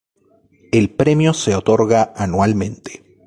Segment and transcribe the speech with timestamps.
[0.71, 3.03] El premio se otorga anualmente.